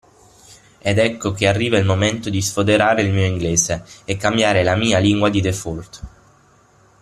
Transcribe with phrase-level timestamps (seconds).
[0.79, 4.97] Ed ecco che arriva il momento di sfoderare il mio inglese e cambiare la mia
[4.97, 6.01] lingua di default.